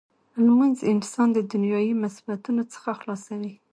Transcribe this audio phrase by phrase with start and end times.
[0.45, 3.53] لمونځ انسان د دنیايي مصیبتونو څخه خلاصوي.